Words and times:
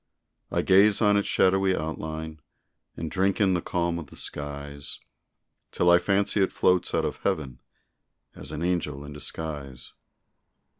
I 0.49 0.63
gaze 0.63 0.99
on 0.99 1.15
its 1.15 1.27
shadowy 1.27 1.75
outline 1.75 2.41
And 2.97 3.11
drink 3.11 3.39
in 3.39 3.53
the 3.53 3.61
calm 3.61 3.99
of 3.99 4.07
the 4.07 4.15
skies, 4.15 4.99
Till 5.71 5.91
I 5.91 5.99
fancy 5.99 6.41
it 6.41 6.51
floats 6.51 6.95
out 6.95 7.05
of 7.05 7.17
heaven, 7.17 7.61
As 8.33 8.51
an 8.51 8.63
angel 8.63 9.05
in 9.05 9.13
disguise. 9.13 9.93